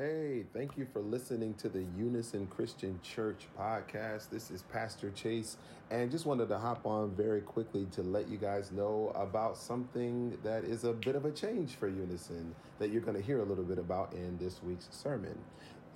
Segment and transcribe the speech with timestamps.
[0.00, 4.30] Hey, thank you for listening to the Unison Christian Church podcast.
[4.30, 5.58] This is Pastor Chase,
[5.90, 10.38] and just wanted to hop on very quickly to let you guys know about something
[10.42, 13.44] that is a bit of a change for Unison that you're going to hear a
[13.44, 15.38] little bit about in this week's sermon.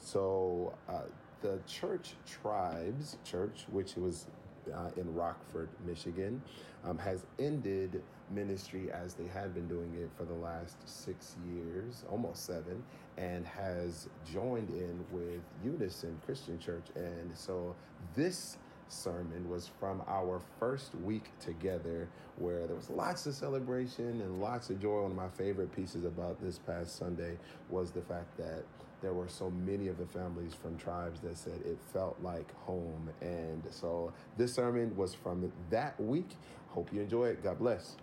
[0.01, 1.05] So, uh,
[1.41, 4.27] the Church Tribes Church, which was
[4.71, 6.43] uh, in Rockford, Michigan,
[6.85, 12.05] um, has ended ministry as they had been doing it for the last six years,
[12.11, 12.83] almost seven,
[13.17, 16.87] and has joined in with Unison Christian Church.
[16.95, 17.75] And so
[18.15, 24.41] this sermon was from our first week together where there was lots of celebration and
[24.41, 25.03] lots of joy.
[25.03, 27.39] One of my favorite pieces about this past Sunday
[27.71, 28.65] was the fact that
[29.01, 33.11] there were so many of the families from tribes that said it felt like home.
[33.21, 36.31] And so this sermon was from that week.
[36.69, 37.43] Hope you enjoy it.
[37.43, 37.97] God bless.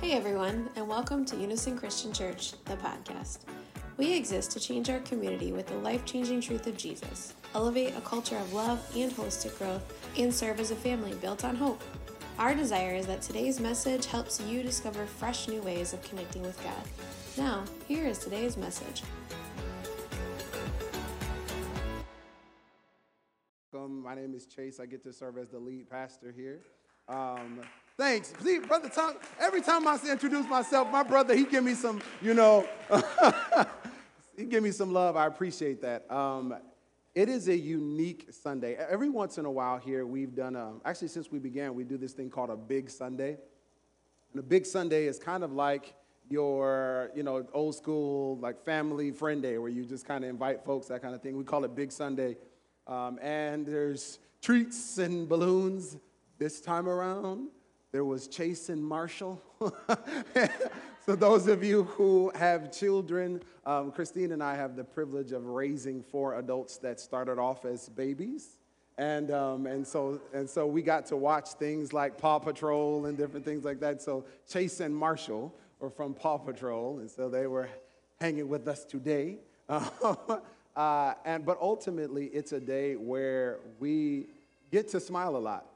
[0.00, 3.40] Hey everyone, and welcome to Unison Christian Church, the podcast.
[3.96, 8.00] We exist to change our community with the life changing truth of Jesus, elevate a
[8.00, 9.84] culture of love and holistic growth,
[10.18, 11.82] and serve as a family built on hope.
[12.38, 16.60] Our desire is that today's message helps you discover fresh new ways of connecting with
[16.64, 16.82] God.
[17.36, 19.02] Now, here is today's message.
[24.10, 24.80] My name is Chase.
[24.80, 26.58] I get to serve as the lead pastor here.
[27.08, 27.60] Um,
[27.96, 28.32] thanks.
[28.42, 32.34] See, Brother Tom, every time I introduce myself, my brother, he give me some, you
[32.34, 32.66] know,
[34.36, 35.14] he give me some love.
[35.14, 36.10] I appreciate that.
[36.10, 36.56] Um,
[37.14, 38.74] it is a unique Sunday.
[38.74, 41.96] Every once in a while here, we've done, a, actually, since we began, we do
[41.96, 43.36] this thing called a Big Sunday.
[44.32, 45.94] And a Big Sunday is kind of like
[46.28, 50.64] your, you know, old school, like family friend day, where you just kind of invite
[50.64, 51.36] folks, that kind of thing.
[51.36, 52.38] We call it Big Sunday.
[52.90, 55.96] Um, and there's treats and balloons
[56.38, 57.48] this time around.
[57.92, 59.40] There was Chase and Marshall.
[61.06, 65.46] so, those of you who have children, um, Christine and I have the privilege of
[65.46, 68.58] raising four adults that started off as babies.
[68.98, 73.16] And, um, and, so, and so we got to watch things like Paw Patrol and
[73.16, 74.02] different things like that.
[74.02, 77.68] So, Chase and Marshall were from Paw Patrol, and so they were
[78.20, 79.38] hanging with us today.
[80.76, 84.26] uh, and, but ultimately, it's a day where we
[84.70, 85.66] get to smile a lot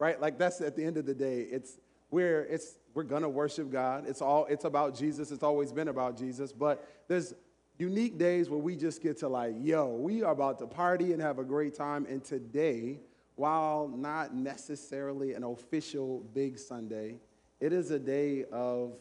[0.00, 0.20] right?
[0.20, 1.78] Like that's at the end of the day, it's
[2.10, 4.04] we're it's we're gonna worship God.
[4.08, 5.30] It's all it's about Jesus.
[5.30, 6.50] It's always been about Jesus.
[6.50, 7.34] But there's
[7.78, 11.22] unique days where we just get to like, yo, we are about to party and
[11.22, 12.06] have a great time.
[12.06, 12.98] And today,
[13.36, 17.16] while not necessarily an official big Sunday,
[17.60, 18.94] it is a day of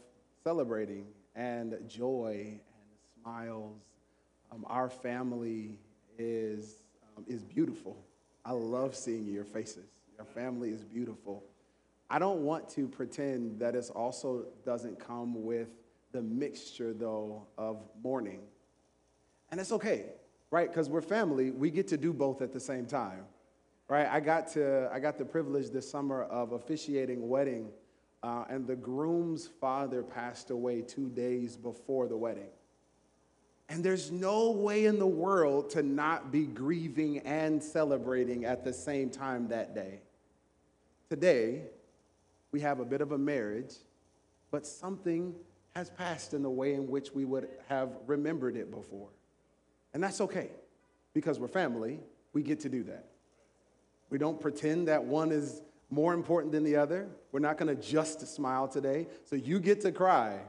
[0.43, 2.61] celebrating and joy and
[3.23, 3.81] smiles.
[4.51, 5.77] Um, our family
[6.17, 6.83] is
[7.17, 7.97] um, is beautiful.
[8.45, 9.89] I love seeing your faces.
[10.17, 11.43] Your family is beautiful.
[12.09, 15.69] I don't want to pretend that it also doesn't come with
[16.11, 18.41] the mixture, though, of mourning.
[19.51, 20.05] And it's okay,
[20.49, 20.67] right?
[20.67, 23.25] Because we're family, we get to do both at the same time,
[23.87, 24.07] right?
[24.07, 27.69] I got, to, I got the privilege this summer of officiating wedding,
[28.23, 32.49] uh, and the groom's father passed away two days before the wedding.
[33.69, 38.73] And there's no way in the world to not be grieving and celebrating at the
[38.73, 40.01] same time that day.
[41.07, 41.61] Today,
[42.51, 43.75] we have a bit of a marriage,
[44.49, 45.35] but something
[45.75, 49.09] has passed in the way in which we would have remembered it before.
[49.93, 50.49] And that's okay,
[51.13, 51.99] because we're family,
[52.33, 53.05] we get to do that.
[54.09, 57.07] We don't pretend that one is more important than the other.
[57.31, 59.07] We're not to just smile today.
[59.25, 60.39] So you get to cry.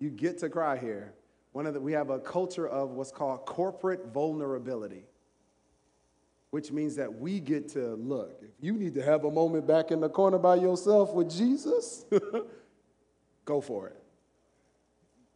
[0.00, 1.12] You get to cry here.
[1.52, 5.04] One of the, we have a culture of what's called corporate vulnerability
[6.52, 8.38] which means that we get to look.
[8.42, 12.04] If you need to have a moment back in the corner by yourself with Jesus,
[13.46, 13.96] go for it.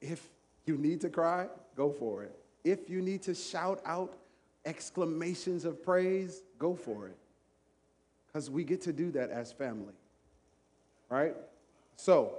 [0.03, 0.28] If
[0.66, 2.38] you need to cry, go for it.
[2.65, 4.12] If you need to shout out
[4.66, 7.16] exclamations of praise, go for it.
[8.27, 9.94] Because we get to do that as family.
[11.09, 11.34] Right?
[11.97, 12.34] So,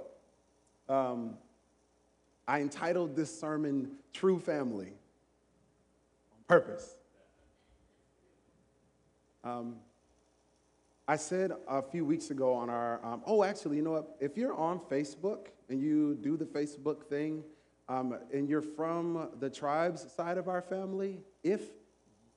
[0.88, 1.34] um,
[2.48, 4.94] I entitled this sermon True Family
[6.32, 6.96] on purpose
[9.44, 9.76] um,
[11.06, 14.16] I said a few weeks ago on our, um, oh, actually, you know what?
[14.20, 17.42] If you're on Facebook and you do the Facebook thing,
[17.88, 21.62] um, and you're from the tribes side of our family, if,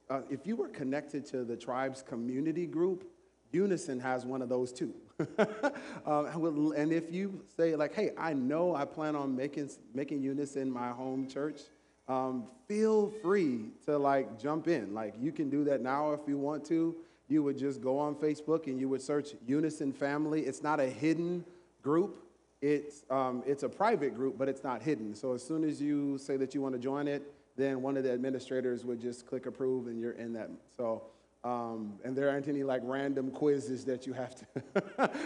[0.10, 3.04] uh, if you were connected to the tribes community group,
[3.52, 4.94] Unison has one of those too.
[6.06, 10.72] um, and if you say, like, hey, I know I plan on making, making Unison
[10.72, 11.62] my home church,
[12.08, 14.94] um, feel free to like jump in.
[14.94, 16.96] Like you can do that now if you want to.
[17.28, 20.42] You would just go on Facebook and you would search Unison Family.
[20.42, 21.46] It's not a hidden
[21.82, 22.26] group.
[22.62, 25.16] it's, um, it's a private group, but it's not hidden.
[25.16, 27.24] So as soon as you say that you want to join it,
[27.58, 30.50] then one of the administrators would just click approve and you're in that.
[30.78, 31.04] So,
[31.44, 34.46] um, and there aren't any like random quizzes that you have to,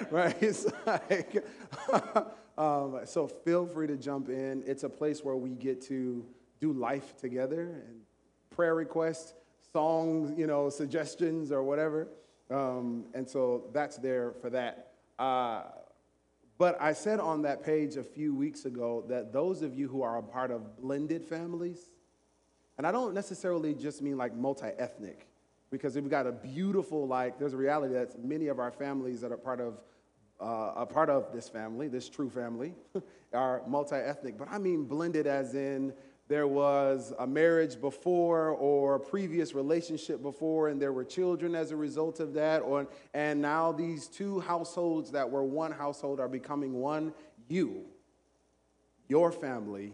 [0.11, 0.35] right?
[0.41, 1.45] It's like,
[2.57, 4.63] um, so feel free to jump in.
[4.65, 6.25] It's a place where we get to
[6.61, 8.01] do life together and
[8.49, 9.33] prayer requests,
[9.73, 12.07] songs, you know, suggestions or whatever.
[12.49, 14.93] Um, and so that's there for that.
[15.19, 15.63] Uh,
[16.57, 20.01] but I said on that page a few weeks ago that those of you who
[20.01, 21.89] are a part of blended families,
[22.77, 25.27] and I don't necessarily just mean like multi ethnic,
[25.75, 29.31] because we've got a beautiful, like, there's a reality that many of our families that
[29.31, 29.81] are part of,
[30.39, 32.73] uh, a part of this family, this true family,
[33.33, 34.37] are multi ethnic.
[34.37, 35.93] But I mean blended as in
[36.27, 41.71] there was a marriage before or a previous relationship before and there were children as
[41.71, 46.27] a result of that or and now these two households that were one household are
[46.27, 47.13] becoming one
[47.47, 47.83] you
[49.07, 49.93] your family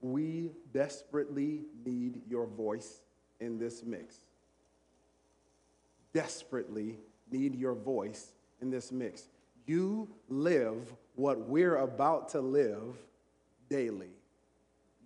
[0.00, 3.02] we desperately need your voice
[3.40, 4.16] in this mix
[6.18, 6.98] desperately
[7.30, 9.28] need your voice in this mix.
[9.66, 12.96] You live what we're about to live
[13.70, 14.10] daily.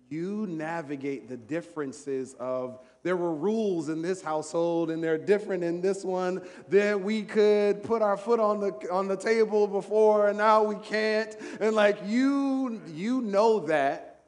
[0.09, 5.81] You navigate the differences of there were rules in this household and they're different in
[5.81, 10.39] this one then we could put our foot on the on the table before and
[10.39, 11.37] now we can't.
[11.59, 14.21] And like you you know that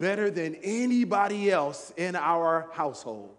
[0.00, 3.36] better than anybody else in our household.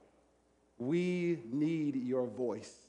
[0.78, 2.85] We need your voice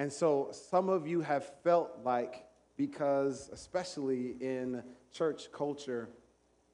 [0.00, 2.46] and so some of you have felt like
[2.78, 4.82] because especially in
[5.12, 6.08] church culture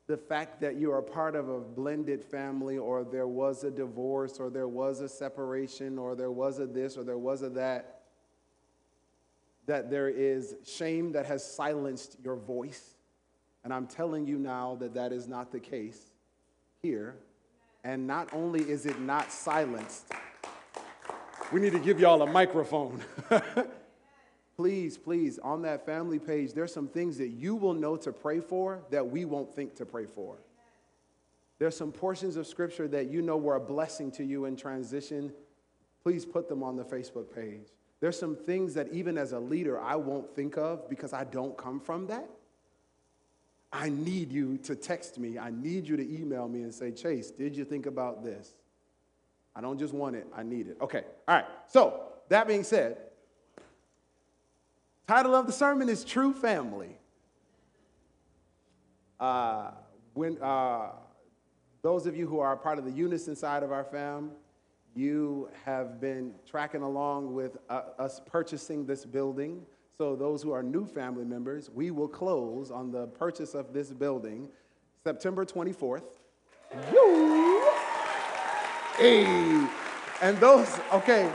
[0.07, 4.39] the fact that you are part of a blended family, or there was a divorce,
[4.39, 8.03] or there was a separation, or there was a this, or there was a that,
[9.67, 12.95] that there is shame that has silenced your voice.
[13.65, 16.13] And I'm telling you now that that is not the case
[16.83, 17.17] here.
[17.83, 20.13] And not only is it not silenced,
[21.53, 23.01] we need to give y'all a microphone.
[24.57, 28.41] please, please, on that family page, there's some things that you will know to pray
[28.41, 30.39] for that we won't think to pray for.
[31.59, 35.33] There's some portions of scripture that you know were a blessing to you in transition.
[36.03, 37.69] Please put them on the Facebook page.
[38.01, 41.57] There's some things that even as a leader, I won't think of because I don't
[41.57, 42.29] come from that.
[43.73, 45.39] I need you to text me.
[45.39, 48.55] I need you to email me and say, Chase, did you think about this?
[49.57, 50.77] I don't just want it, I need it.
[50.83, 51.47] Okay, all right.
[51.67, 52.99] So, that being said,
[55.07, 56.99] Title of the sermon is True Family.
[59.19, 59.71] Uh,
[60.13, 60.89] when uh,
[61.81, 64.33] those of you who are part of the unison side of our fam,
[64.95, 69.63] you have been tracking along with uh, us purchasing this building.
[69.97, 73.91] So, those who are new family members, we will close on the purchase of this
[73.91, 74.49] building
[75.03, 76.03] September 24th.
[78.99, 79.69] Hey.
[80.23, 81.31] And those, okay,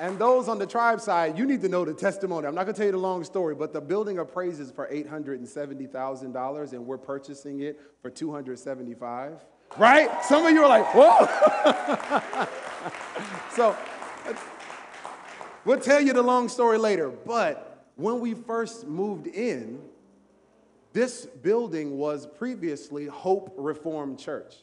[0.00, 2.46] and those on the tribe side, you need to know the testimony.
[2.46, 6.72] I'm not going to tell you the long story, but the building appraises for $870,000
[6.72, 9.44] and we're purchasing it for 275.
[9.76, 10.24] Right?
[10.24, 11.28] Some of you are like, "Whoa."
[13.54, 13.76] so
[15.64, 19.80] we'll tell you the long story later, but when we first moved in,
[20.92, 24.56] this building was previously Hope Reformed Church.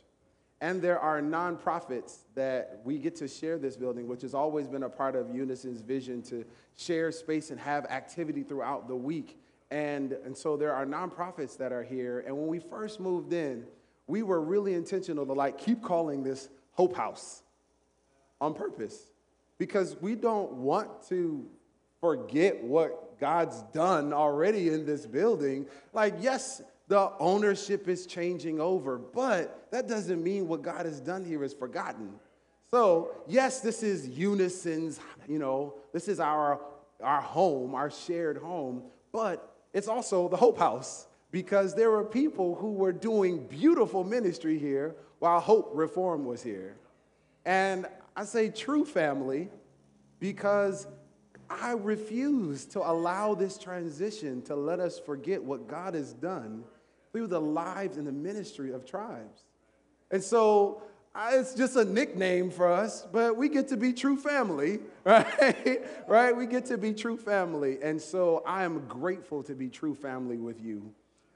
[0.60, 4.84] And there are nonprofits that we get to share this building, which has always been
[4.84, 6.44] a part of Unison's vision to
[6.76, 9.40] share space and have activity throughout the week.
[9.70, 12.24] And, and so there are nonprofits that are here.
[12.26, 13.66] And when we first moved in,
[14.08, 17.44] we were really intentional to like keep calling this Hope House
[18.42, 19.12] on purpose
[19.58, 21.46] because we don't want to
[22.00, 25.68] forget what God's done already in this building.
[25.94, 31.26] Like, yes, the ownership is changing over, but that doesn't mean what God has done
[31.26, 32.14] here is forgotten.
[32.72, 36.62] So, yes, this is unison's, you know, this is our,
[37.02, 42.56] our home, our shared home, but it's also the Hope House because there were people
[42.56, 46.78] who were doing beautiful ministry here while Hope Reform was here.
[47.46, 49.50] And I say true family
[50.20, 50.88] because
[51.50, 56.64] I refuse to allow this transition to let us forget what God has done
[57.18, 59.42] through the lives and the ministry of tribes.
[60.12, 60.84] And so
[61.16, 65.82] it's just a nickname for us, but we get to be true family, right?
[66.08, 66.38] right?
[66.38, 67.80] We get to be true family.
[67.82, 70.94] And so I am grateful to be true family with you.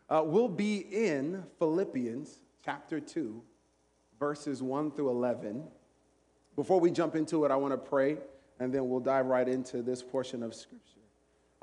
[0.07, 3.41] Uh, we'll be in Philippians chapter 2,
[4.19, 5.63] verses 1 through 11.
[6.55, 8.17] Before we jump into it, I want to pray,
[8.59, 10.99] and then we'll dive right into this portion of Scripture.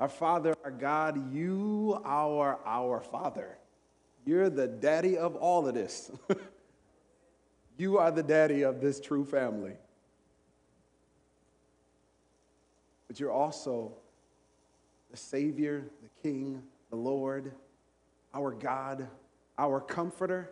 [0.01, 3.58] Our Father, our God, you are our Father.
[4.25, 6.11] You're the daddy of all of this.
[7.77, 9.73] you are the daddy of this true family.
[13.07, 13.93] But you're also
[15.09, 17.53] the Savior, the King, the Lord,
[18.33, 19.07] our God,
[19.57, 20.51] our Comforter.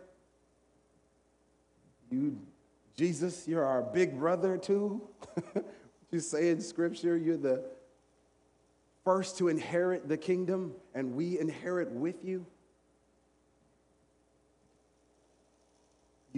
[2.10, 2.38] You,
[2.96, 5.02] Jesus, you're our big brother too.
[6.10, 7.62] you say in Scripture, you're the
[9.04, 12.44] first to inherit the kingdom, and we inherit with you.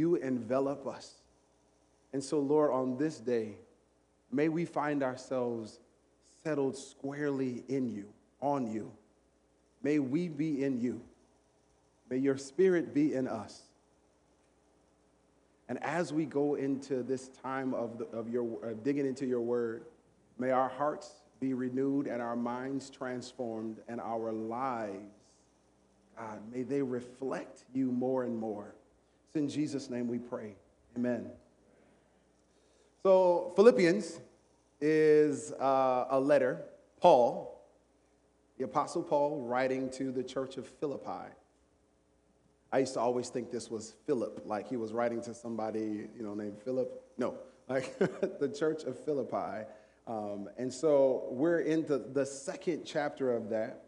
[0.01, 1.13] You envelop us.
[2.15, 3.57] And so, Lord, on this day,
[4.33, 5.79] may we find ourselves
[6.43, 8.07] settled squarely in you,
[8.41, 8.91] on you.
[9.83, 11.03] May we be in you.
[12.09, 13.61] May your spirit be in us.
[15.69, 19.43] And as we go into this time of, the, of your uh, digging into your
[19.43, 19.83] word,
[20.39, 25.13] may our hearts be renewed and our minds transformed and our lives,
[26.17, 28.75] God, may they reflect you more and more.
[29.31, 30.57] It's in Jesus' name we pray.
[30.97, 31.31] Amen.
[33.05, 34.19] So, Philippians
[34.81, 36.65] is uh, a letter,
[37.01, 37.65] Paul,
[38.59, 41.31] the Apostle Paul, writing to the church of Philippi.
[42.73, 46.25] I used to always think this was Philip, like he was writing to somebody, you
[46.25, 47.01] know, named Philip.
[47.17, 47.37] No,
[47.69, 49.65] like the church of Philippi.
[50.09, 53.85] Um, and so we're into the second chapter of that.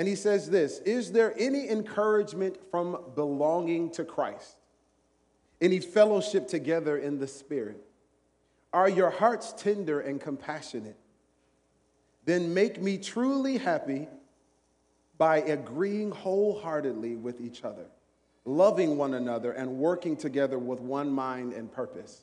[0.00, 4.56] And he says this Is there any encouragement from belonging to Christ?
[5.60, 7.84] Any fellowship together in the Spirit?
[8.72, 10.96] Are your hearts tender and compassionate?
[12.24, 14.08] Then make me truly happy
[15.18, 17.84] by agreeing wholeheartedly with each other,
[18.46, 22.22] loving one another, and working together with one mind and purpose.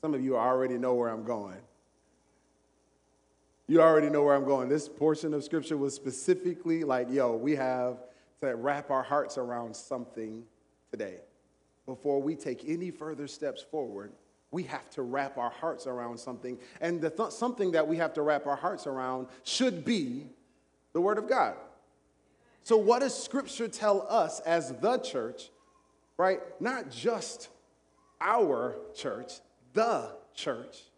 [0.00, 1.58] Some of you already know where I'm going.
[3.70, 4.68] You already know where I'm going.
[4.68, 7.98] This portion of scripture was specifically like, yo, we have
[8.40, 10.42] to wrap our hearts around something
[10.90, 11.18] today.
[11.86, 14.10] Before we take any further steps forward,
[14.50, 16.58] we have to wrap our hearts around something.
[16.80, 20.26] And the th- something that we have to wrap our hearts around should be
[20.92, 21.54] the Word of God.
[22.64, 25.50] So, what does Scripture tell us as the church,
[26.16, 26.40] right?
[26.58, 27.50] Not just
[28.20, 29.34] our church,
[29.74, 30.89] the church,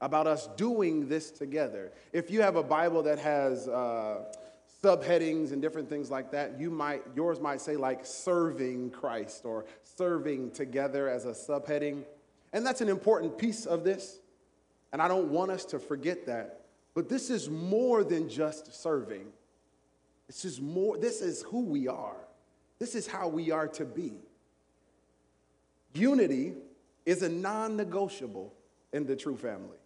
[0.00, 1.92] about us doing this together.
[2.12, 4.24] If you have a Bible that has uh,
[4.82, 9.66] subheadings and different things like that, you might yours might say like serving Christ or
[9.82, 12.04] serving together as a subheading.
[12.52, 14.18] And that's an important piece of this.
[14.92, 16.60] And I don't want us to forget that.
[16.94, 19.26] But this is more than just serving.
[20.26, 22.16] This is more, this is who we are.
[22.78, 24.14] This is how we are to be.
[25.92, 26.54] Unity
[27.04, 28.52] is a non negotiable
[28.92, 29.76] in the true family.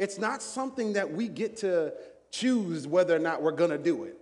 [0.00, 1.92] It's not something that we get to
[2.30, 4.16] choose whether or not we're gonna do it.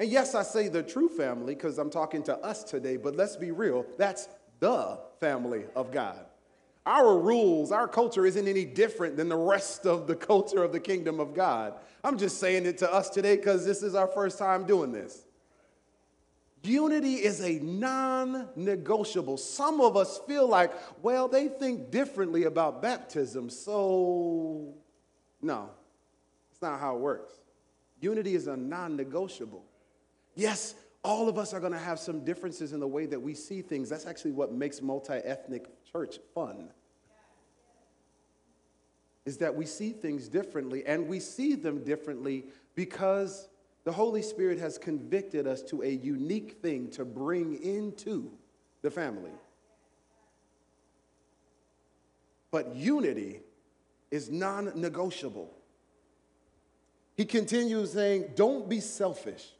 [0.00, 3.36] And yes, I say the true family because I'm talking to us today, but let's
[3.36, 4.28] be real, that's
[4.58, 6.26] the family of God.
[6.86, 10.80] Our rules, our culture isn't any different than the rest of the culture of the
[10.80, 11.74] kingdom of God.
[12.02, 15.24] I'm just saying it to us today because this is our first time doing this.
[16.64, 19.36] Unity is a non negotiable.
[19.36, 24.74] Some of us feel like, well, they think differently about baptism, so
[25.42, 25.70] no,
[26.50, 27.34] it's not how it works.
[28.00, 29.64] Unity is a non negotiable.
[30.34, 33.34] Yes, all of us are going to have some differences in the way that we
[33.34, 33.88] see things.
[33.88, 36.70] That's actually what makes multi ethnic church fun
[39.24, 42.44] is that we see things differently, and we see them differently
[42.74, 43.48] because
[43.84, 48.30] the Holy Spirit has convicted us to a unique thing to bring into
[48.82, 49.30] the family.
[52.50, 53.40] But unity
[54.10, 55.52] is non negotiable.
[57.16, 59.50] He continues saying, Don't be selfish.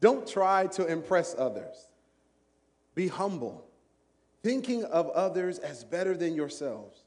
[0.00, 1.88] Don't try to impress others.
[2.94, 3.64] Be humble,
[4.42, 7.04] thinking of others as better than yourselves.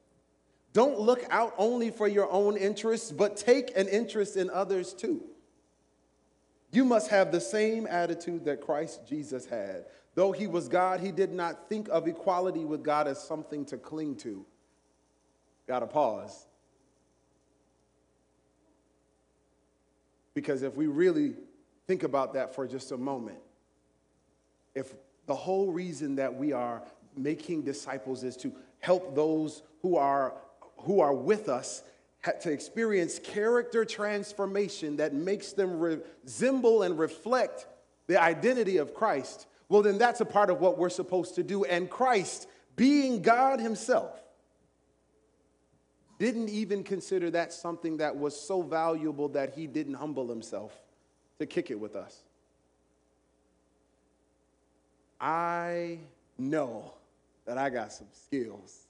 [0.74, 5.24] Don't look out only for your own interests, but take an interest in others too.
[6.72, 9.86] You must have the same attitude that Christ Jesus had.
[10.16, 13.78] Though he was God, he did not think of equality with God as something to
[13.78, 14.46] cling to.
[15.68, 16.48] Gotta pause.
[20.34, 21.36] Because if we really
[21.88, 23.40] think about that for just a moment,
[24.76, 24.94] if
[25.26, 26.84] the whole reason that we are
[27.16, 30.36] making disciples is to help those who are
[30.78, 31.84] who are with us
[32.42, 37.68] to experience character transformation that makes them resemble and reflect
[38.08, 41.66] the identity of Christ, well, then that's a part of what we're supposed to do.
[41.66, 44.22] And Christ, being God Himself,
[46.20, 50.76] didn't even consider that something that was so valuable that he didn't humble himself
[51.40, 52.24] to kick it with us.
[55.22, 56.00] I
[56.38, 56.94] know
[57.46, 58.87] that I got some skills.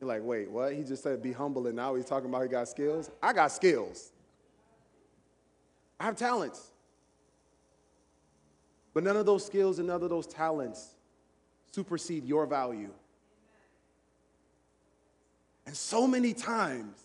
[0.00, 0.72] You're like, wait, what?
[0.72, 3.10] He just said be humble, and now he's talking about he got skills?
[3.22, 4.12] I got skills.
[5.98, 6.70] I have talents.
[8.94, 10.94] But none of those skills and none of those talents
[11.70, 12.90] supersede your value.
[15.66, 16.96] And so many times,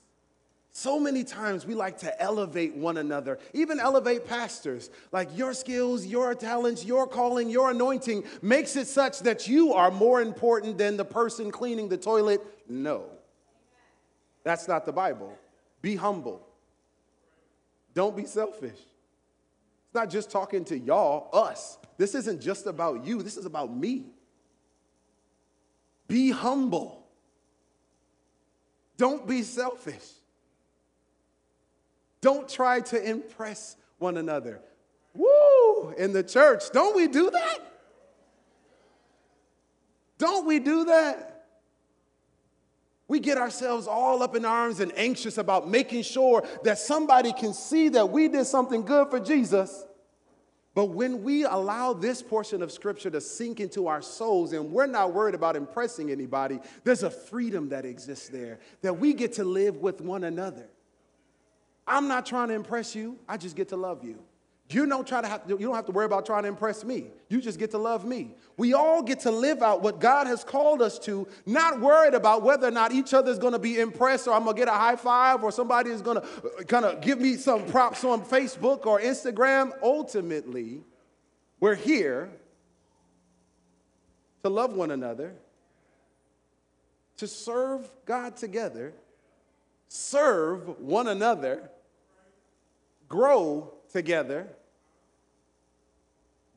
[0.77, 4.89] so many times we like to elevate one another, even elevate pastors.
[5.13, 9.89] Like your skills, your talents, your calling, your anointing makes it such that you are
[9.89, 12.41] more important than the person cleaning the toilet.
[12.67, 13.05] No.
[14.43, 15.37] That's not the Bible.
[15.81, 16.45] Be humble.
[17.93, 18.71] Don't be selfish.
[18.71, 21.77] It's not just talking to y'all, us.
[21.97, 24.07] This isn't just about you, this is about me.
[26.09, 27.07] Be humble.
[28.97, 30.03] Don't be selfish.
[32.25, 34.59] Don't try to impress one another.
[35.13, 35.93] Woo!
[35.95, 37.59] In the church, don't we do that?
[40.17, 41.45] Don't we do that?
[43.07, 47.53] We get ourselves all up in arms and anxious about making sure that somebody can
[47.53, 49.85] see that we did something good for Jesus.
[50.73, 54.87] But when we allow this portion of scripture to sink into our souls and we're
[54.87, 59.43] not worried about impressing anybody, there's a freedom that exists there that we get to
[59.43, 60.65] live with one another.
[61.87, 63.17] I'm not trying to impress you.
[63.27, 64.19] I just get to love you.
[64.69, 67.05] You don't try to have, you don't have to worry about trying to impress me.
[67.29, 68.33] You just get to love me.
[68.57, 72.41] We all get to live out what God has called us to, not worried about
[72.41, 74.67] whether or not each other is going to be impressed or I'm going to get
[74.67, 78.03] a high five or somebody is going to uh, kind of give me some props
[78.03, 79.71] on Facebook or Instagram.
[79.83, 80.81] Ultimately,
[81.59, 82.31] we're here
[84.41, 85.35] to love one another,
[87.17, 88.93] to serve God together,
[89.89, 91.69] serve one another
[93.07, 94.47] grow together,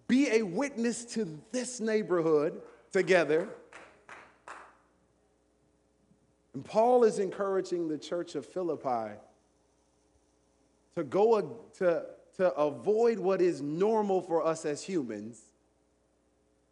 [0.06, 2.60] be a witness to this neighborhood
[2.92, 3.48] together.
[6.54, 9.14] And Paul is encouraging the church of Philippi
[10.96, 15.40] to go to, to avoid what is normal for us as humans,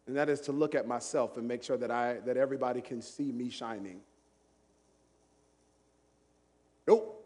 [0.07, 3.01] and that is to look at myself and make sure that, I, that everybody can
[3.01, 4.01] see me shining.
[6.87, 7.25] Nope.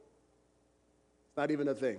[1.29, 1.97] It's not even a thing.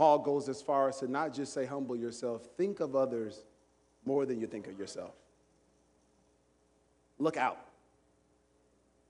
[0.00, 3.44] Paul goes as far as to not just say, humble yourself, think of others
[4.06, 5.12] more than you think of yourself.
[7.18, 7.58] Look out.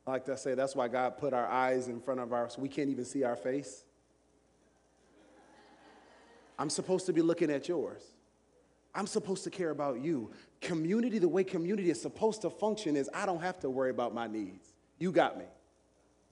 [0.05, 2.69] I like to say that's why God put our eyes in front of so we
[2.69, 3.85] can't even see our face.
[6.59, 8.03] I'm supposed to be looking at yours.
[8.93, 10.33] I'm supposed to care about you.
[10.61, 14.13] Community, the way community is supposed to function is I don't have to worry about
[14.13, 14.75] my needs.
[14.99, 15.45] You got me.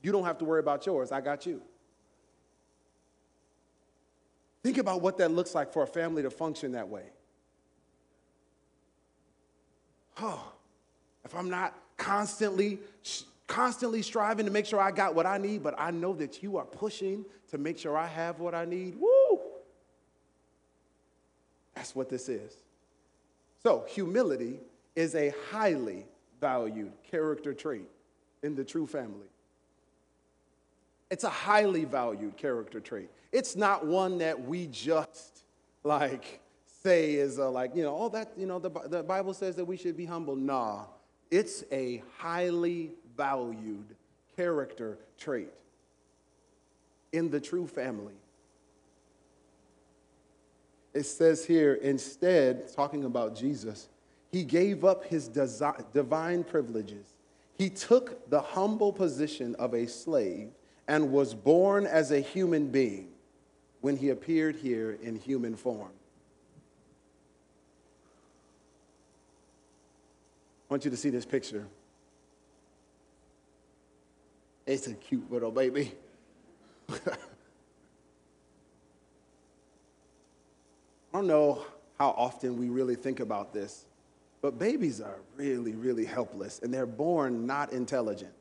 [0.03, 1.13] You don't have to worry about yours.
[1.13, 1.63] I got you.
[4.69, 7.05] Think about what that looks like for a family to function that way.
[10.21, 10.53] Oh,
[11.25, 12.79] if I'm not constantly,
[13.47, 16.59] constantly striving to make sure I got what I need, but I know that you
[16.59, 19.41] are pushing to make sure I have what I need, woo!
[21.75, 22.53] That's what this is.
[23.63, 24.61] So, humility
[24.95, 26.05] is a highly
[26.43, 27.89] valued character trait
[28.43, 29.29] in the true family.
[31.11, 33.09] It's a highly valued character trait.
[33.33, 35.45] It's not one that we just
[35.85, 36.41] like
[36.83, 39.77] say is like, you know, oh, that, you know, the, the Bible says that we
[39.77, 40.37] should be humble.
[40.37, 40.85] Nah,
[41.31, 43.97] it's a highly valued
[44.37, 45.53] character trait
[47.13, 48.15] in the true family.
[50.95, 53.89] It says here, instead, talking about Jesus,
[54.33, 57.15] he gave up his desi- divine privileges.
[57.57, 60.51] He took the humble position of a slave
[60.87, 63.09] and was born as a human being
[63.81, 65.91] when he appeared here in human form.
[70.69, 71.67] I want you to see this picture.
[74.67, 75.93] It's a cute little baby.
[76.91, 76.97] I
[81.13, 81.65] don't know
[81.99, 83.87] how often we really think about this,
[84.43, 88.33] but babies are really, really helpless, and they're born not intelligent.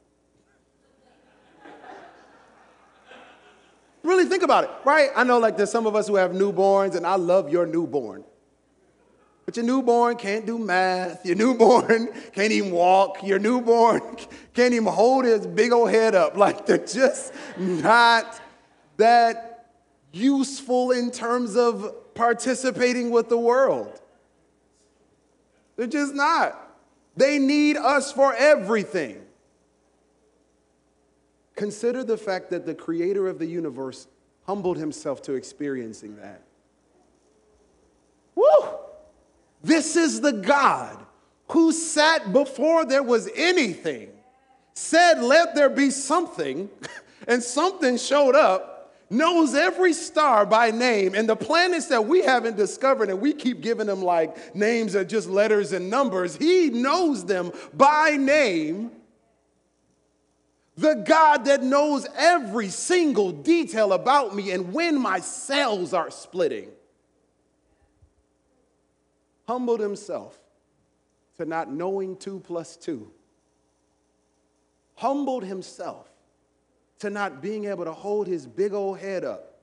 [4.17, 5.11] Really think about it, right?
[5.15, 8.23] I know like there's some of us who have newborns, and I love your newborn.
[9.45, 11.23] But your newborn can't do math.
[11.23, 13.21] Your newborn can't even walk.
[13.21, 14.01] Your newborn
[14.55, 16.35] can't even hold his big old head up.
[16.47, 18.41] Like they're just not
[18.97, 19.69] that
[20.11, 24.01] useful in terms of participating with the world.
[25.75, 26.59] They're just not.
[27.15, 29.26] They need us for everything.
[31.57, 34.07] Consider the fact that the creator of the universe
[34.45, 36.43] humbled himself to experiencing that.
[38.35, 38.45] Woo!
[39.63, 41.03] This is the God
[41.49, 44.09] who sat before there was anything,
[44.75, 46.69] said, Let there be something,
[47.27, 48.77] and something showed up
[49.09, 53.61] knows every star by name, and the planets that we haven't discovered, and we keep
[53.61, 58.91] giving them like names are just letters and numbers, he knows them by name.
[60.77, 66.69] The God that knows every single detail about me and when my cells are splitting,
[69.47, 70.37] humbled himself
[71.37, 73.11] to not knowing two plus two,
[74.95, 76.07] humbled himself
[76.99, 79.55] to not being able to hold his big old head up.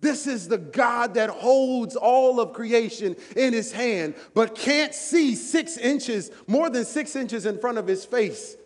[0.00, 5.34] This is the God that holds all of creation in his hand, but can't see
[5.34, 8.56] six inches, more than six inches in front of his face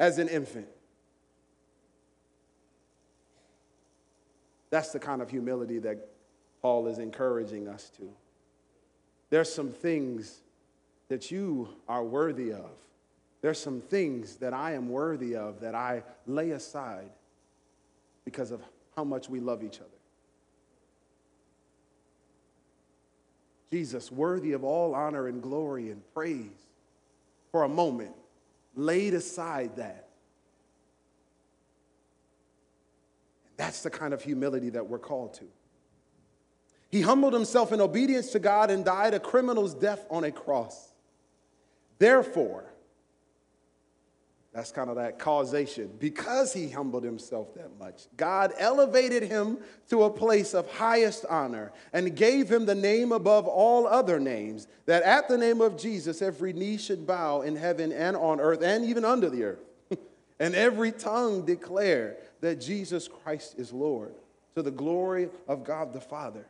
[0.00, 0.66] as an infant.
[4.70, 6.08] That's the kind of humility that
[6.60, 8.10] Paul is encouraging us to.
[9.30, 10.40] There's some things
[11.08, 12.70] that you are worthy of
[13.40, 17.10] there's some things that I am worthy of that I lay aside
[18.24, 18.60] because of
[18.96, 19.88] how much we love each other.
[23.72, 26.66] Jesus, worthy of all honor and glory and praise,
[27.52, 28.14] for a moment,
[28.74, 30.08] laid aside that.
[33.56, 35.44] That's the kind of humility that we're called to.
[36.90, 40.92] He humbled himself in obedience to God and died a criminal's death on a cross.
[41.98, 42.69] Therefore,
[44.52, 45.90] that's kind of that causation.
[45.98, 49.58] Because he humbled himself that much, God elevated him
[49.90, 54.66] to a place of highest honor and gave him the name above all other names,
[54.86, 58.62] that at the name of Jesus every knee should bow in heaven and on earth
[58.62, 59.64] and even under the earth,
[60.40, 64.14] and every tongue declare that Jesus Christ is Lord,
[64.56, 66.46] to the glory of God the Father.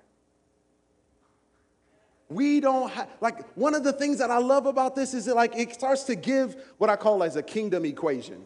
[2.31, 5.35] We don't have, like, one of the things that I love about this is that,
[5.35, 8.45] like, it starts to give what I call as a kingdom equation,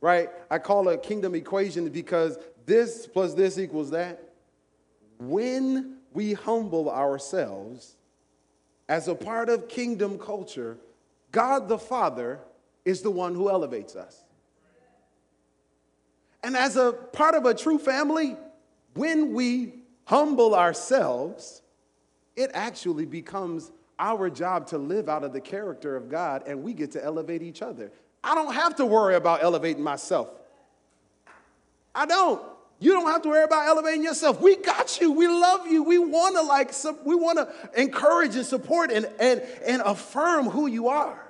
[0.00, 0.30] right?
[0.48, 4.22] I call a kingdom equation because this plus this equals that.
[5.18, 7.96] When we humble ourselves
[8.88, 10.78] as a part of kingdom culture,
[11.32, 12.38] God the Father
[12.84, 14.22] is the one who elevates us.
[16.44, 18.36] And as a part of a true family,
[18.94, 19.72] when we
[20.04, 21.62] humble ourselves,
[22.36, 26.72] it actually becomes our job to live out of the character of God and we
[26.72, 27.92] get to elevate each other.
[28.22, 30.28] I don't have to worry about elevating myself.
[31.94, 32.42] I don't.
[32.80, 34.40] You don't have to worry about elevating yourself.
[34.40, 35.12] We got you.
[35.12, 35.84] We love you.
[35.84, 36.72] We want to like
[37.04, 41.20] we want to encourage and support and, and, and affirm who you are.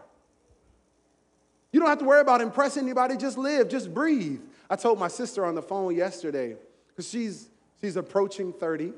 [1.70, 3.16] You don't have to worry about impressing anybody.
[3.16, 4.40] Just live, just breathe.
[4.70, 6.56] I told my sister on the phone yesterday,
[6.88, 7.48] because she's
[7.80, 8.92] she's approaching 30.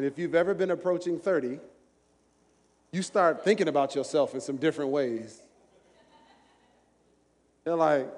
[0.00, 1.60] And if you've ever been approaching 30,
[2.90, 5.42] you start thinking about yourself in some different ways.
[7.66, 8.08] You're like,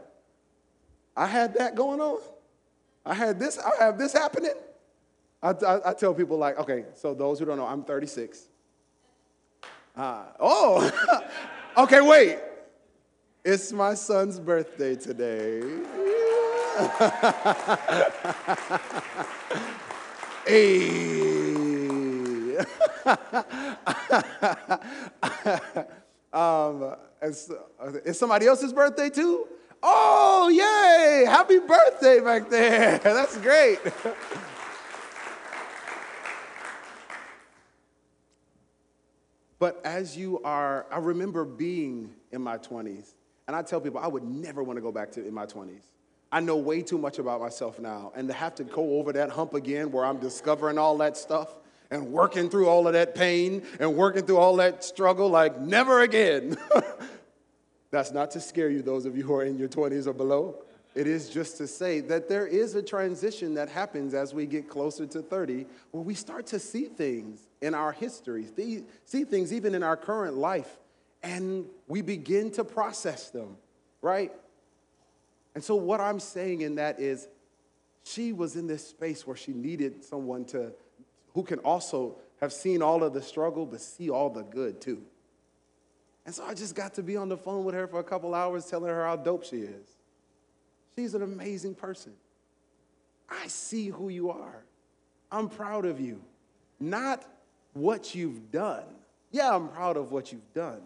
[1.16, 2.20] I had that going on.
[3.04, 4.54] I had this, I have this happening.
[5.42, 8.46] I, I, I tell people, like, okay, so those who don't know, I'm 36.
[9.96, 11.24] Uh, oh,
[11.78, 12.38] okay, wait.
[13.44, 15.62] It's my son's birthday today.
[20.46, 21.31] hey.
[26.32, 27.50] um, it's,
[28.04, 29.46] it's somebody else's birthday too?
[29.82, 31.26] Oh, yay!
[31.28, 32.98] Happy birthday back there.
[33.02, 33.80] That's great.
[39.58, 43.14] but as you are, I remember being in my 20s,
[43.48, 45.82] and I tell people I would never want to go back to in my 20s.
[46.30, 49.30] I know way too much about myself now, and to have to go over that
[49.30, 51.56] hump again where I'm discovering all that stuff
[51.92, 56.00] and working through all of that pain and working through all that struggle like never
[56.00, 56.56] again.
[57.90, 60.64] That's not to scare you, those of you who are in your 20s or below.
[60.94, 64.70] It is just to say that there is a transition that happens as we get
[64.70, 68.46] closer to 30 where we start to see things in our history,
[69.04, 70.78] see things even in our current life,
[71.22, 73.56] and we begin to process them,
[74.00, 74.32] right?
[75.54, 77.28] And so, what I'm saying in that is,
[78.04, 80.72] she was in this space where she needed someone to
[81.34, 85.02] who can also have seen all of the struggle, but see all the good too.
[86.24, 88.34] And so I just got to be on the phone with her for a couple
[88.34, 89.88] hours telling her how dope she is.
[90.94, 92.12] She's an amazing person.
[93.28, 94.64] I see who you are.
[95.30, 96.20] I'm proud of you.
[96.78, 97.24] Not
[97.72, 98.84] what you've done.
[99.30, 100.82] Yeah, I'm proud of what you've done,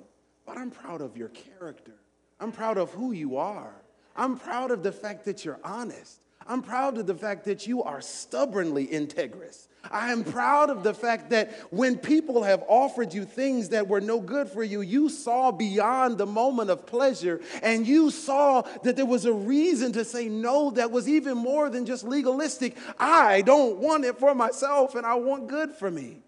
[0.46, 1.94] but I'm proud of your character.
[2.38, 3.74] I'm proud of who you are.
[4.14, 6.20] I'm proud of the fact that you're honest.
[6.48, 9.66] I'm proud of the fact that you are stubbornly integrous.
[9.90, 14.00] I am proud of the fact that when people have offered you things that were
[14.00, 18.96] no good for you, you saw beyond the moment of pleasure and you saw that
[18.96, 22.76] there was a reason to say no that was even more than just legalistic.
[22.98, 26.22] I don't want it for myself and I want good for me.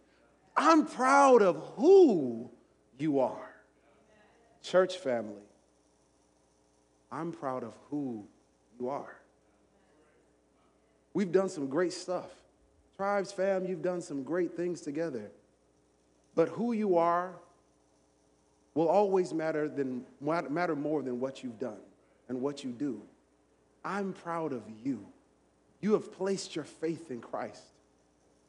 [0.57, 2.51] I'm proud of who
[2.99, 3.55] you are.
[4.63, 5.43] Church family,
[7.11, 8.27] I'm proud of who
[8.79, 9.18] you are.
[11.15, 12.31] We've done some great stuff.
[12.97, 15.31] Tribes, fam, you've done some great things together.
[16.35, 17.33] But who you are
[18.75, 21.81] will always matter, than, matter more than what you've done
[22.29, 23.03] and what you do.
[23.85, 25.05] I'm proud of you.
[25.81, 27.63] You have placed your faith in Christ.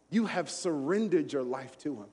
[0.10, 2.06] You have surrendered your life to Him.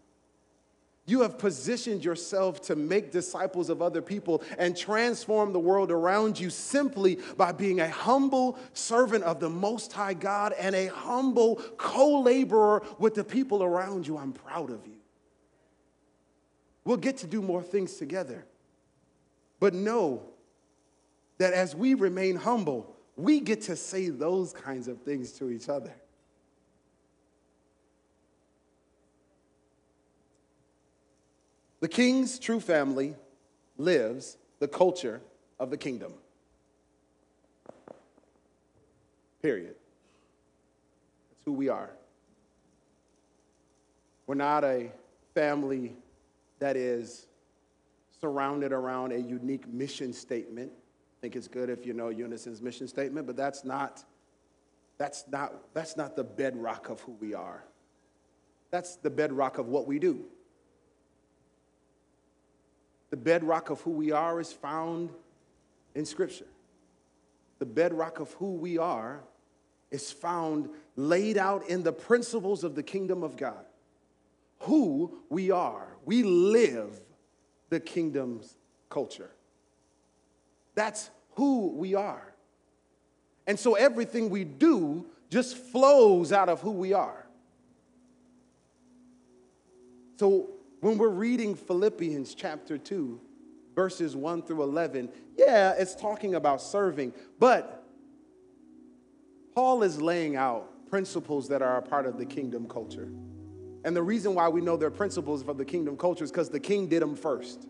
[1.09, 6.39] You have positioned yourself to make disciples of other people and transform the world around
[6.39, 11.57] you simply by being a humble servant of the Most High God and a humble
[11.77, 14.19] co laborer with the people around you.
[14.19, 14.97] I'm proud of you.
[16.85, 18.45] We'll get to do more things together.
[19.61, 20.23] But know
[21.39, 25.69] that as we remain humble, we get to say those kinds of things to each
[25.69, 25.95] other.
[31.87, 33.15] The king's true family
[33.79, 35.21] lives the culture
[35.61, 36.15] of the kingdom.
[39.41, 39.77] Period.
[41.31, 41.91] That's who we are.
[44.27, 44.91] We're not a
[45.33, 45.95] family
[46.59, 47.29] that is
[48.21, 50.73] surrounded around a unique mission statement.
[50.75, 54.03] I think it's good if you know Unison's mission statement, but that's not
[54.99, 57.63] that's not that's not the bedrock of who we are.
[58.73, 60.25] That's the bedrock of what we do.
[63.11, 65.11] The bedrock of who we are is found
[65.95, 66.47] in Scripture.
[67.59, 69.21] The bedrock of who we are
[69.91, 73.65] is found laid out in the principles of the kingdom of God.
[74.61, 75.89] Who we are.
[76.05, 77.01] We live
[77.71, 78.57] the kingdom's
[78.89, 79.31] culture.
[80.75, 82.33] That's who we are.
[83.47, 87.27] And so everything we do just flows out of who we are.
[90.19, 90.51] So
[90.87, 93.21] when we're reading Philippians chapter 2,
[93.75, 97.85] verses 1 through 11, yeah, it's talking about serving, but
[99.53, 103.09] Paul is laying out principles that are a part of the kingdom culture.
[103.85, 106.61] And the reason why we know they're principles of the kingdom culture is because the
[106.61, 107.67] king did them first.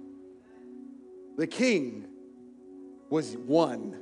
[1.39, 2.09] The king
[3.09, 3.97] was one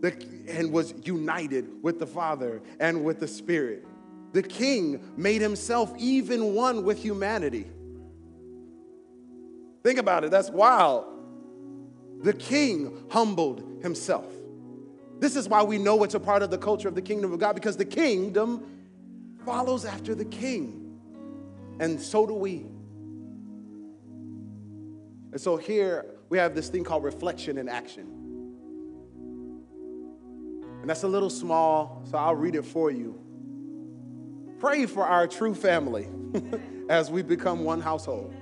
[0.00, 3.84] the, and was united with the Father and with the Spirit
[4.32, 7.66] the king made himself even one with humanity.
[9.82, 11.06] Think about it, that's wild.
[12.22, 14.26] The king humbled himself.
[15.18, 17.38] This is why we know it's a part of the culture of the kingdom of
[17.38, 18.64] God because the kingdom
[19.44, 20.98] follows after the king.
[21.80, 22.66] And so do we.
[25.32, 28.14] And so here we have this thing called reflection and action.
[30.80, 33.20] And that's a little small, so I'll read it for you.
[34.58, 36.08] Pray for our true family
[36.88, 38.34] as we become one household.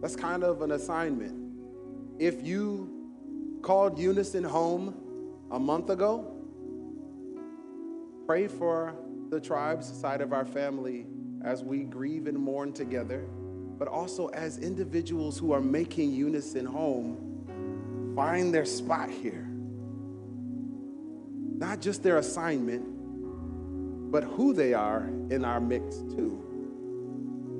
[0.00, 1.54] That's kind of an assignment.
[2.18, 4.94] If you called Unison home
[5.52, 6.26] a month ago,
[8.26, 8.96] pray for
[9.30, 11.06] the tribes side of our family
[11.44, 13.28] as we grieve and mourn together,
[13.78, 19.48] but also as individuals who are making Unison home find their spot here.
[21.58, 22.97] Not just their assignment,
[24.10, 26.44] but who they are in our mix too.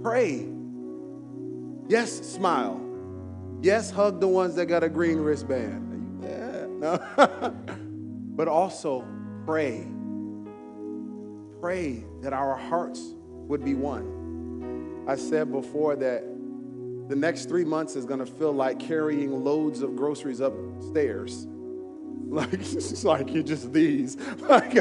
[0.03, 0.49] Pray.
[1.89, 2.81] Yes, smile.
[3.63, 6.23] Yes, hug the ones that got a green wristband.
[6.23, 7.55] Yeah, no.
[8.37, 9.05] but also
[9.45, 9.87] pray.
[11.61, 13.15] Pray that our hearts
[13.49, 15.05] would be one.
[15.09, 16.23] I said before that
[17.09, 21.47] the next three months is going to feel like carrying loads of groceries upstairs
[22.31, 24.75] like it's like you're just these, like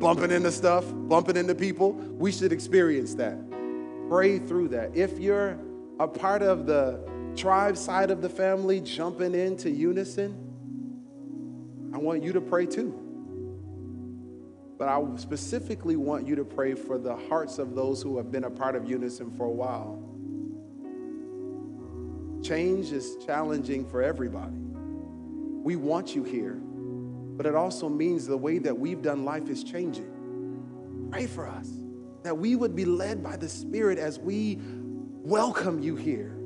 [0.00, 1.92] bumping into stuff, bumping into people.
[1.92, 3.38] We should experience that.
[4.08, 4.96] Pray through that.
[4.96, 5.56] If you're
[6.00, 6.98] a part of the
[7.36, 10.34] tribe side of the family jumping into unison,
[11.94, 12.92] I want you to pray too.
[14.76, 18.44] But I specifically want you to pray for the hearts of those who have been
[18.44, 20.02] a part of unison for a while.
[22.42, 24.56] Change is challenging for everybody.
[25.62, 26.60] We want you here
[27.40, 31.08] but it also means the way that we've done life is changing.
[31.10, 31.70] Pray for us.
[32.22, 36.36] that we would be led by the Spirit as we welcome you here.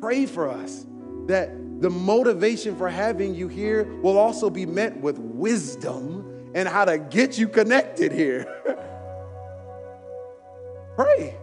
[0.00, 0.84] Pray for us
[1.28, 6.84] that the motivation for having you here will also be met with wisdom and how
[6.84, 8.52] to get you connected here.
[10.96, 11.36] Pray.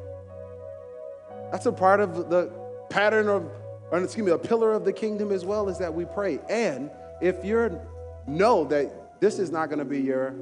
[1.54, 2.52] That's a part of the
[2.90, 3.50] pattern of,
[3.92, 6.40] or excuse me, a pillar of the kingdom as well is that we pray.
[6.50, 7.80] And if you're
[8.28, 10.36] know that this is not going to be your,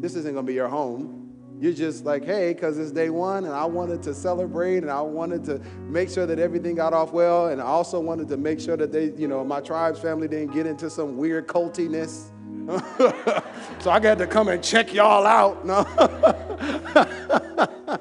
[0.00, 1.24] this isn't going to be your home.
[1.60, 5.00] You're just like, hey, because it's day one, and I wanted to celebrate, and I
[5.00, 8.60] wanted to make sure that everything got off well, and I also wanted to make
[8.60, 12.30] sure that they, you know, my tribe's family didn't get into some weird cultiness.
[13.80, 15.66] so I got to come and check y'all out.
[15.66, 15.84] No.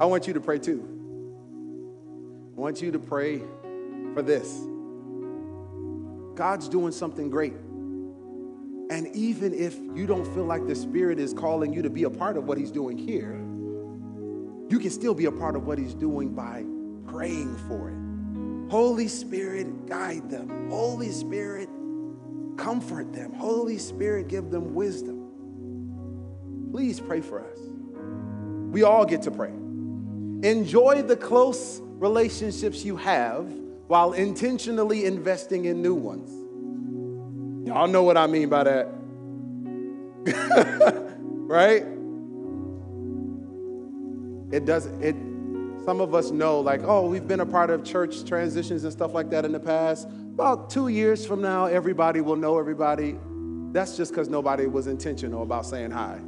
[0.00, 0.82] I want you to pray too.
[2.56, 3.42] I want you to pray
[4.14, 4.60] for this.
[6.40, 7.52] God's doing something great.
[7.52, 12.08] And even if you don't feel like the Spirit is calling you to be a
[12.08, 13.34] part of what He's doing here,
[14.70, 16.64] you can still be a part of what He's doing by
[17.12, 18.70] praying for it.
[18.70, 20.70] Holy Spirit, guide them.
[20.70, 21.68] Holy Spirit,
[22.56, 23.34] comfort them.
[23.34, 26.70] Holy Spirit, give them wisdom.
[26.72, 27.58] Please pray for us.
[28.72, 29.50] We all get to pray.
[29.50, 33.46] Enjoy the close relationships you have
[33.90, 36.30] while intentionally investing in new ones.
[37.66, 38.86] Y'all know what I mean by that.
[41.18, 41.82] right?
[44.52, 45.16] It does it
[45.84, 49.12] some of us know like, oh, we've been a part of church transitions and stuff
[49.12, 50.06] like that in the past.
[50.06, 53.18] About 2 years from now everybody will know everybody.
[53.72, 56.20] That's just cuz nobody was intentional about saying hi.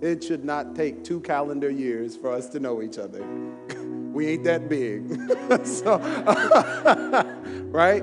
[0.00, 3.24] It should not take two calendar years for us to know each other.
[4.16, 4.68] we ain't that mm.
[4.70, 5.66] big.
[5.66, 5.98] so,
[7.70, 8.02] right?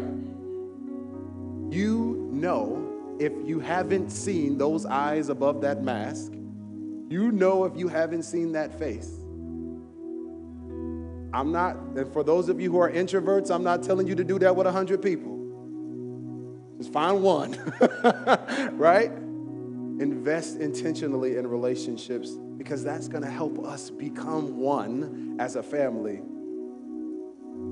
[1.71, 7.87] You know if you haven't seen those eyes above that mask, you know if you
[7.87, 9.09] haven't seen that face.
[11.33, 14.23] I'm not, and for those of you who are introverts, I'm not telling you to
[14.23, 15.31] do that with 100 people.
[16.77, 17.53] Just find one,
[18.73, 19.09] right?
[19.09, 26.21] Invest intentionally in relationships because that's going to help us become one as a family.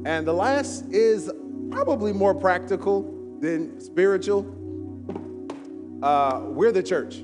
[0.05, 1.31] And the last is
[1.69, 4.45] probably more practical than spiritual.
[6.01, 7.23] Uh, we're the church.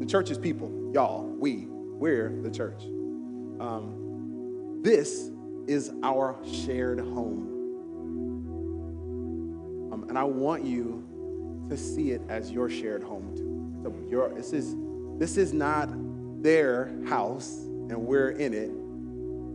[0.00, 1.24] The church is people, y'all.
[1.24, 2.82] We, we're the church.
[3.60, 5.30] Um, this
[5.66, 7.46] is our shared home.
[9.92, 11.06] Um, and I want you
[11.68, 13.82] to see it as your shared home too.
[13.82, 14.74] So your, this, is,
[15.20, 15.90] this is not
[16.42, 18.70] their house and we're in it.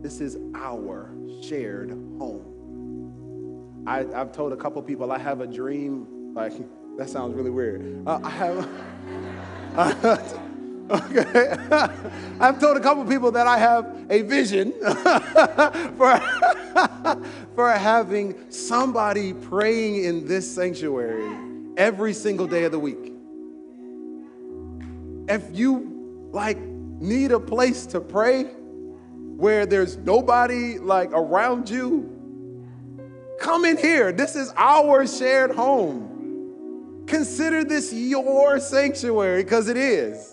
[0.00, 1.10] This is our
[1.42, 3.84] shared home.
[3.84, 6.34] I, have told a couple people I have a dream.
[6.34, 6.52] Like
[6.98, 8.06] that sounds really weird.
[8.06, 8.68] Uh, I have.
[10.90, 11.56] okay.
[12.40, 14.72] I've told a couple people that I have a vision
[15.96, 16.20] for
[17.56, 21.28] for having somebody praying in this sanctuary
[21.76, 23.15] every single day of the week.
[25.28, 32.16] If you like need a place to pray where there's nobody like around you
[33.38, 34.12] Come in here.
[34.12, 37.04] This is our shared home.
[37.06, 40.32] Consider this your sanctuary because it is.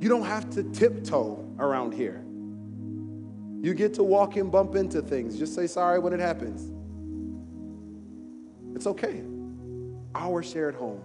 [0.00, 2.24] You don't have to tiptoe around here.
[3.64, 5.38] You get to walk and bump into things.
[5.38, 6.72] Just say sorry when it happens.
[8.74, 9.22] It's okay.
[10.14, 11.00] Our shared home.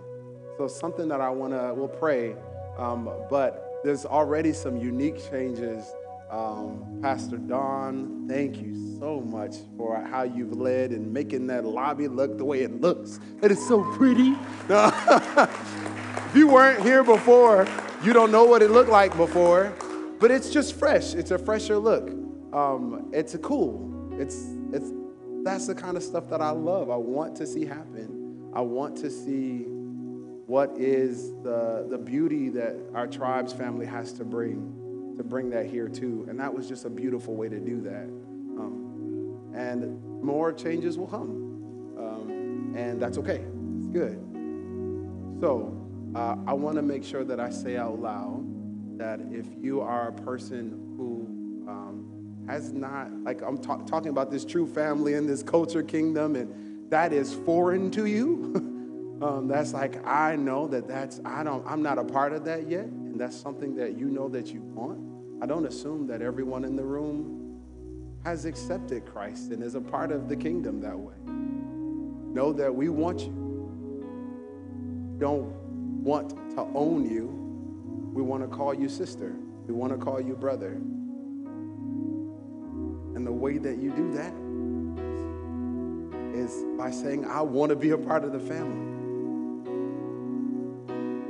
[0.58, 2.36] So, something that I want to, we'll pray,
[2.78, 5.94] um, but there's already some unique changes
[6.30, 12.10] um, Pastor Don, thank you so much for how you've led and making that lobby
[12.10, 13.20] look the way it looks.
[13.42, 14.36] It is so pretty.
[14.70, 17.66] if you weren't here before,
[18.04, 19.74] you don't know what it looked like before,
[20.20, 21.14] but it's just fresh.
[21.14, 22.10] It's a fresher look.
[22.54, 24.18] Um, it's a cool.
[24.20, 24.92] It's it's
[25.44, 26.90] that's the kind of stuff that I love.
[26.90, 28.52] I want to see happen.
[28.54, 29.66] I want to see
[30.48, 34.74] what is the the beauty that our tribe's family has to bring
[35.18, 36.26] to bring that here too.
[36.30, 38.06] And that was just a beautiful way to do that.
[38.58, 41.96] Um, and more changes will come.
[41.98, 43.44] Um, and that's okay.
[43.78, 44.24] It's good.
[45.42, 45.76] So
[46.16, 48.46] uh, I want to make sure that I say out loud
[48.98, 54.32] that if you are a person who um, has not, like I'm ta- talking about
[54.32, 58.64] this true family and this culture kingdom, and that is foreign to you.
[59.22, 62.70] Um, that's like I know that that's I don't I'm not a part of that
[62.70, 65.00] yet, and that's something that you know that you want.
[65.42, 67.62] I don't assume that everyone in the room
[68.24, 71.16] has accepted Christ and is a part of the kingdom that way.
[71.26, 73.34] Know that we want you.
[75.18, 75.52] Don't
[76.04, 77.28] want to own you.
[78.14, 79.36] We want to call you sister.
[79.66, 80.74] We want to call you brother.
[83.16, 84.34] And the way that you do that
[86.38, 88.87] is by saying, I want to be a part of the family.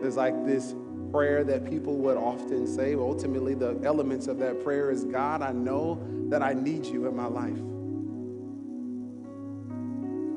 [0.08, 0.74] There's like this
[1.12, 2.96] prayer that people would often say.
[2.96, 7.14] Ultimately, the elements of that prayer is God, I know that I need you in
[7.14, 7.58] my life.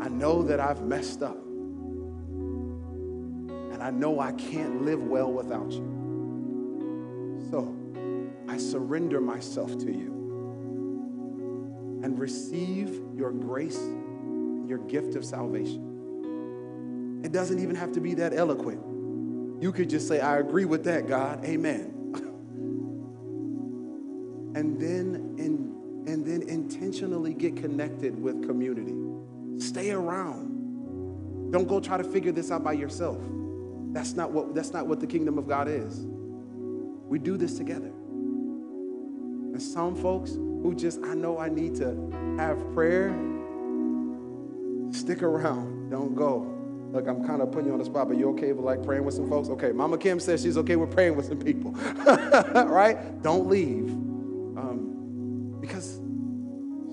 [0.04, 1.40] I know that I've messed up.
[3.70, 7.46] And I know I can't live well without you.
[7.52, 7.72] So
[8.48, 10.10] I surrender myself to you
[12.02, 13.78] and receive your grace
[14.66, 17.20] your gift of salvation.
[17.24, 18.89] It doesn't even have to be that eloquent.
[19.61, 21.44] You could just say, I agree with that, God.
[21.44, 22.14] Amen.
[24.54, 28.96] and then in, and then intentionally get connected with community.
[29.62, 31.50] Stay around.
[31.50, 33.18] Don't go try to figure this out by yourself.
[33.92, 36.06] That's not what, that's not what the kingdom of God is.
[36.06, 37.88] We do this together.
[37.88, 43.11] And some folks who just, I know I need to have prayer,
[44.90, 45.90] stick around.
[45.90, 46.59] Don't go.
[46.93, 49.05] Look, I'm kind of putting you on the spot, but you okay with like praying
[49.05, 49.49] with some folks?
[49.49, 51.70] Okay, Mama Kim says she's okay with praying with some people,
[52.66, 53.22] right?
[53.22, 56.01] Don't leave, um, because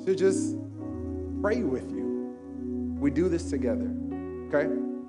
[0.05, 0.55] she'll just
[1.41, 2.35] pray with you.
[2.99, 3.91] We do this together,
[4.49, 4.65] okay?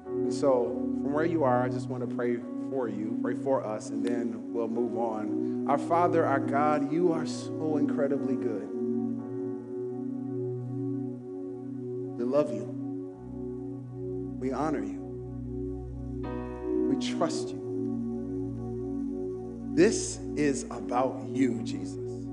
[0.07, 0.65] And so,
[1.03, 2.39] from where you are, I just want to pray
[2.71, 5.67] for you, pray for us, and then we'll move on.
[5.69, 8.71] Our Father, our God, you are so incredibly good.
[12.17, 12.78] We love you.
[14.49, 14.99] We honor you.
[16.89, 17.61] We trust you.
[19.75, 22.25] This is about you, Jesus.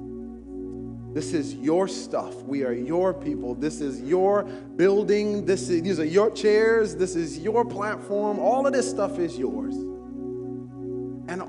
[1.13, 2.41] This is your stuff.
[2.43, 3.53] We are your people.
[3.53, 5.45] This is your building.
[5.45, 6.95] This is, these are your chairs.
[6.95, 8.39] This is your platform.
[8.39, 9.76] All of this stuff is yours.
[9.76, 11.41] And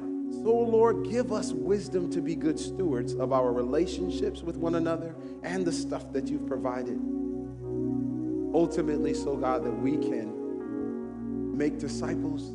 [0.43, 5.15] so, Lord, give us wisdom to be good stewards of our relationships with one another
[5.45, 6.99] and the stuff that you've provided.
[8.53, 10.36] Ultimately, so God, that we can
[11.57, 12.53] make disciples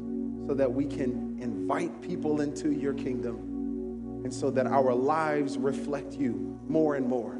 [0.48, 6.14] so that we can invite people into your kingdom and so that our lives reflect
[6.14, 7.38] you more and more.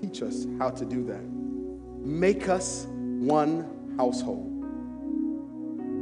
[0.00, 1.22] Teach us how to do that.
[2.04, 4.46] Make us one household.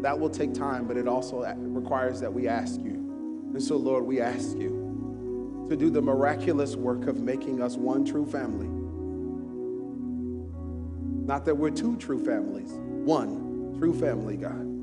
[0.03, 3.51] That will take time, but it also requires that we ask you.
[3.55, 8.05] And so, Lord, we ask you to do the miraculous work of making us one
[8.05, 8.69] true family.
[11.27, 14.76] Not that we're two true families, one true family, God.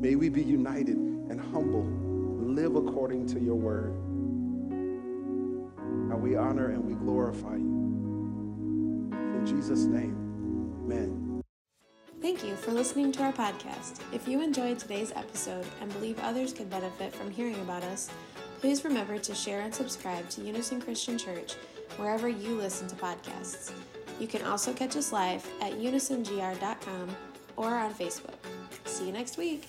[0.00, 1.84] May we be united and humble,
[2.40, 3.92] live according to your word.
[6.10, 9.10] And we honor and we glorify you.
[9.12, 10.16] In Jesus' name,
[10.84, 11.42] amen.
[12.22, 14.00] Thank you for listening to our podcast.
[14.10, 18.08] If you enjoyed today's episode and believe others could benefit from hearing about us,
[18.60, 21.56] please remember to share and subscribe to Unison Christian Church
[21.98, 23.70] wherever you listen to podcasts.
[24.18, 27.16] You can also catch us live at unisongr.com
[27.56, 28.38] or on Facebook.
[28.86, 29.68] See you next week.